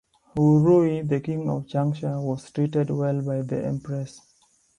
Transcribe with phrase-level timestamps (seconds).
[0.35, 4.19] Wu Rui, the king of Changsha, was treated well by the Empress.